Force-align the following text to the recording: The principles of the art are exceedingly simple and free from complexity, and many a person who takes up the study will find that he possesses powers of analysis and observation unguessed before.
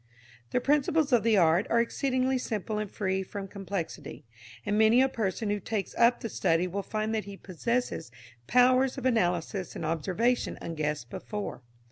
The 0.49 0.59
principles 0.59 1.13
of 1.13 1.21
the 1.21 1.37
art 1.37 1.67
are 1.69 1.79
exceedingly 1.79 2.39
simple 2.39 2.79
and 2.79 2.89
free 2.89 3.21
from 3.21 3.47
complexity, 3.47 4.25
and 4.65 4.75
many 4.75 4.99
a 4.99 5.07
person 5.07 5.51
who 5.51 5.59
takes 5.59 5.93
up 5.95 6.21
the 6.21 6.27
study 6.29 6.65
will 6.65 6.81
find 6.81 7.13
that 7.13 7.25
he 7.25 7.37
possesses 7.37 8.09
powers 8.47 8.97
of 8.97 9.05
analysis 9.05 9.75
and 9.75 9.85
observation 9.85 10.57
unguessed 10.59 11.11
before. 11.11 11.61